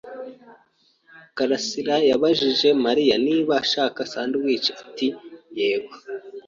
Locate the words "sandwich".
4.13-4.67